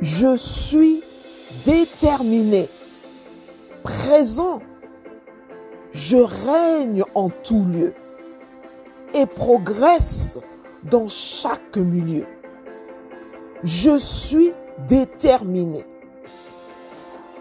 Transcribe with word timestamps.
Je 0.00 0.36
suis 0.36 1.02
déterminé. 1.64 2.68
Présent. 3.82 4.60
Je 5.90 6.16
règne 6.16 7.02
en 7.14 7.30
tout 7.30 7.64
lieu 7.64 7.94
et 9.14 9.26
progresse 9.26 10.38
dans 10.84 11.08
chaque 11.08 11.76
milieu. 11.76 12.26
Je 13.64 13.98
suis 13.98 14.52
déterminé. 14.86 15.84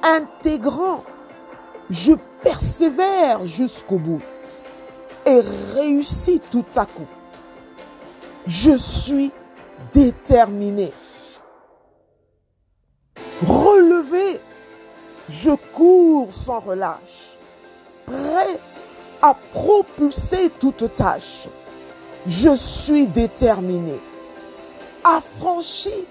Intégrant, 0.03 1.03
je 1.91 2.13
persévère 2.41 3.45
jusqu'au 3.45 3.99
bout 3.99 4.21
et 5.25 5.41
réussis 5.75 6.41
tout 6.49 6.65
à 6.75 6.85
coup. 6.85 7.07
Je 8.47 8.75
suis 8.77 9.31
déterminé. 9.91 10.93
Relevé, 13.67 14.39
je 15.27 15.49
cours 15.73 16.33
sans 16.33 16.61
relâche, 16.61 17.37
prêt 18.05 18.57
à 19.21 19.35
propulser 19.51 20.49
toute 20.57 20.93
tâche. 20.95 21.49
Je 22.25 22.55
suis 22.55 23.07
déterminé. 23.07 23.99
Affranchi, 25.03 26.05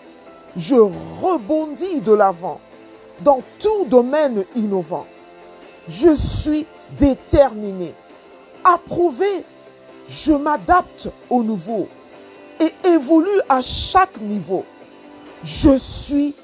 je 0.54 0.74
rebondis 0.74 2.02
de 2.02 2.12
l'avant 2.12 2.60
dans 3.20 3.40
tout 3.58 3.86
domaine 3.86 4.44
innovant. 4.54 5.06
Je 5.88 6.14
suis 6.14 6.66
déterminé. 6.98 7.94
Approuvé, 8.64 9.44
je 10.08 10.32
m'adapte 10.32 11.08
au 11.30 11.42
nouveau 11.42 11.88
et 12.60 12.74
évolue 12.86 13.40
à 13.48 13.62
chaque 13.62 14.20
niveau. 14.20 14.66
Je 15.42 15.78
suis 15.78 16.34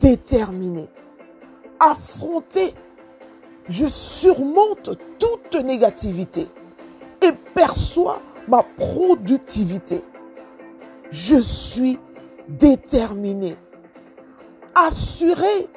déterminé. 0.00 0.88
Affronté, 1.80 2.74
je 3.68 3.86
surmonte 3.86 4.98
toute 5.18 5.54
négativité 5.62 6.46
et 7.22 7.32
perçois 7.54 8.20
ma 8.48 8.62
productivité. 8.62 10.02
Je 11.10 11.40
suis 11.40 11.98
déterminé. 12.48 13.56
Assuré, 14.74 15.68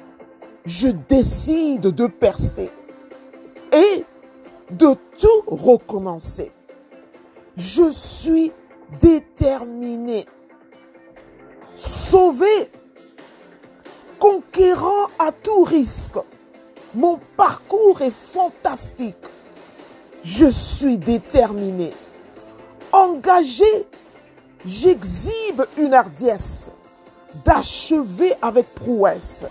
je 0.66 0.88
décide 0.88 1.82
de 1.82 2.08
percer 2.08 2.70
et 3.74 4.06
de 4.72 4.96
tout 5.18 5.44
recommencer. 5.48 6.52
Je 7.58 7.90
suis 7.92 8.52
déterminé. 9.00 10.26
Sauvé, 11.74 12.70
conquérant 14.22 15.08
à 15.18 15.32
tout 15.32 15.64
risque. 15.64 16.20
Mon 16.94 17.20
parcours 17.36 18.04
est 18.04 18.14
fantastique. 18.14 19.18
Je 20.24 20.46
suis 20.46 21.00
déterminé. 21.00 21.92
Engagé, 22.94 23.88
j'exhibe 24.64 25.64
une 25.76 25.96
hardiesse 25.96 26.70
d'achever 27.44 28.36
avec 28.44 28.68
prouesse. 28.76 29.46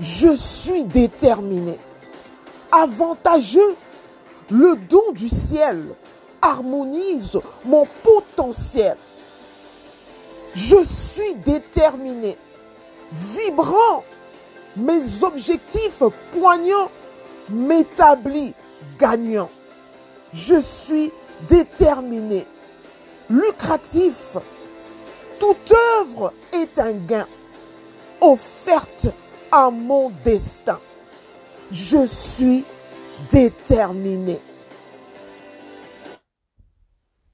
Je 0.00 0.34
suis 0.34 0.84
déterminé. 0.84 1.78
Avantageux, 2.72 3.76
le 4.50 4.76
don 4.88 5.12
du 5.12 5.28
ciel 5.28 5.94
harmonise 6.40 7.38
mon 7.64 7.86
potentiel. 8.02 8.96
Je 10.54 10.82
suis 10.82 11.36
déterminé, 11.36 12.36
vibrant, 13.12 14.04
mes 14.76 15.22
objectifs 15.22 16.02
poignants 16.32 16.90
m'établit 17.50 18.54
gagnant. 18.98 19.50
Je 20.32 20.60
suis 20.60 21.12
déterminé, 21.48 22.46
lucratif. 23.28 24.36
Toute 25.38 25.72
œuvre 25.98 26.32
est 26.52 26.78
un 26.78 26.92
gain 26.92 27.26
offerte 28.20 29.08
à 29.50 29.70
mon 29.70 30.10
destin. 30.24 30.78
Je 31.70 32.06
suis 32.06 32.64
déterminé. 33.30 34.40